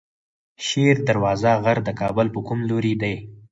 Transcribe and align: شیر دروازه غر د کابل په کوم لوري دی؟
شیر 0.65 0.95
دروازه 1.07 1.51
غر 1.63 1.77
د 1.83 1.89
کابل 2.01 2.27
په 2.35 2.39
کوم 2.47 2.59
لوري 2.69 2.93
دی؟ 3.01 3.15